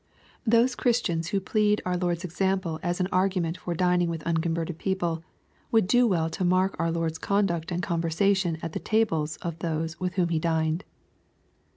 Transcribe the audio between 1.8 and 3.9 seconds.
our Lord's example as an argu ment for